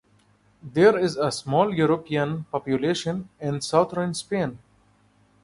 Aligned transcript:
There 0.63 0.97
is 0.97 1.15
a 1.15 1.31
small 1.31 1.71
European 1.71 2.45
population 2.45 3.29
in 3.39 3.61
southern 3.61 4.15
Spain. 4.15 4.57